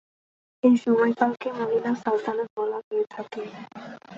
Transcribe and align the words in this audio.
এই 0.63 0.75
সময়কালকে 0.83 1.47
"মহিলা 1.59 1.91
সালতানাত" 1.95 2.49
বলা 2.57 2.77
হয়ে 2.85 3.05
থাকে। 3.11 3.41